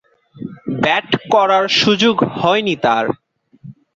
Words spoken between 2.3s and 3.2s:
হয়নি তার।